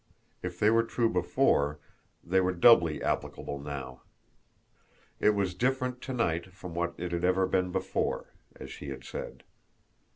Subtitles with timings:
[0.41, 1.77] If they were true before,
[2.23, 4.01] they were doubly applicable now.
[5.19, 9.03] It was different to night from what it had ever been before, as she had
[9.03, 9.43] said.